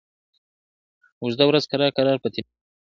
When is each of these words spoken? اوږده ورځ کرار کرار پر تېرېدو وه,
اوږده 1.21 1.43
ورځ 1.47 1.63
کرار 1.71 1.91
کرار 1.97 2.17
پر 2.21 2.29
تېرېدو 2.33 2.51
وه, 2.57 2.67